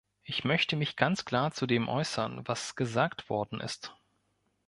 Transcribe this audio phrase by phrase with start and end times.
[0.23, 3.93] Ich möchte mich ganz klar zu dem äußern, was gesagt worden ist.